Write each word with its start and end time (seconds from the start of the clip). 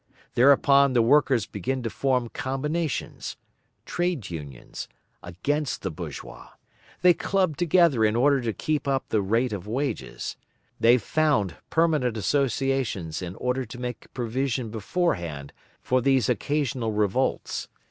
Thereupon 0.33 0.93
the 0.93 1.01
workers 1.03 1.45
begin 1.45 1.83
to 1.83 1.91
form 1.91 2.27
combinations 2.29 3.37
(Trades 3.85 4.31
Unions) 4.31 4.87
against 5.21 5.83
the 5.83 5.91
bourgeois; 5.91 6.47
they 7.03 7.13
club 7.13 7.55
together 7.55 8.03
in 8.03 8.15
order 8.15 8.41
to 8.41 8.51
keep 8.51 8.87
up 8.87 9.09
the 9.09 9.21
rate 9.21 9.53
of 9.53 9.67
wages; 9.67 10.37
they 10.79 10.97
found 10.97 11.57
permanent 11.69 12.17
associations 12.17 13.21
in 13.21 13.35
order 13.35 13.63
to 13.63 13.79
make 13.79 14.11
provision 14.11 14.71
beforehand 14.71 15.53
for 15.83 16.01
these 16.01 16.29
occasional 16.29 16.91
revolts. 16.91 17.67